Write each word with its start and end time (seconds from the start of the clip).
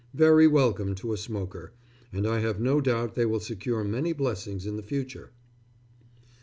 Very 0.15 0.47
welcome 0.47 0.95
to 0.95 1.13
a 1.13 1.15
smoker, 1.17 1.73
and 2.11 2.25
I 2.25 2.39
have 2.39 2.59
no 2.59 2.81
doubt 2.81 3.13
they 3.13 3.27
will 3.27 3.39
secure 3.39 3.83
many 3.83 4.13
blessings 4.13 4.65
in 4.65 4.75
the 4.75 4.81
future.... 4.81 5.29